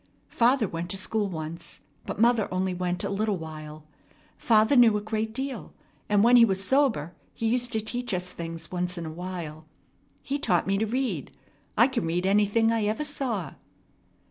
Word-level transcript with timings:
Father 0.31 0.67
went 0.67 0.89
to 0.89 0.97
school 0.97 1.27
once, 1.29 1.79
but 2.07 2.19
mother 2.19 2.51
only 2.51 2.73
went 2.73 3.03
a 3.03 3.09
little 3.11 3.37
while. 3.37 3.85
Father 4.35 4.75
knew 4.75 4.97
a 4.97 4.99
great 4.99 5.31
deal, 5.31 5.73
and 6.09 6.23
when 6.23 6.37
he 6.37 6.43
was 6.43 6.63
sober 6.65 7.13
he 7.35 7.47
used 7.47 7.71
to 7.73 7.79
teach 7.81 8.11
us 8.11 8.33
things 8.33 8.71
once 8.71 8.97
in 8.97 9.05
a 9.05 9.11
while. 9.13 9.67
He 10.23 10.39
taught 10.39 10.65
me 10.65 10.79
to 10.79 10.87
read. 10.87 11.29
I 11.77 11.87
can 11.87 12.07
read 12.07 12.25
anything 12.25 12.71
I 12.71 12.85
ever 12.85 13.03
saw." 13.03 13.53